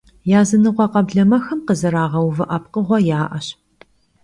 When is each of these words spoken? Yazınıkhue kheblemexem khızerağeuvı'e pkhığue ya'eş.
Yazınıkhue 0.31 0.87
kheblemexem 0.93 1.59
khızerağeuvı'e 1.67 2.57
pkhığue 2.63 2.99
ya'eş. 3.07 3.47